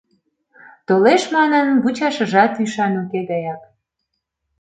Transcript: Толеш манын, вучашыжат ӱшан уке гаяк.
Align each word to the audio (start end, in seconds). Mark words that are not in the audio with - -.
Толеш 0.87 1.23
манын, 1.35 1.67
вучашыжат 1.83 2.53
ӱшан 2.63 2.93
уке 3.01 3.19
гаяк. 3.29 3.61